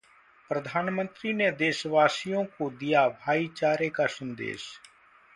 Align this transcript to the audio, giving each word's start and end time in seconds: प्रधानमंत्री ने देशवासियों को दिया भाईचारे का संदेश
प्रधानमंत्री 0.49 1.33
ने 1.33 1.49
देशवासियों 1.51 2.43
को 2.57 2.69
दिया 2.69 3.07
भाईचारे 3.09 3.89
का 3.89 4.05
संदेश 4.07 4.65